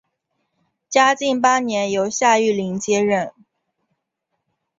[0.89, 3.31] 嘉靖八年由夏玉麟接任。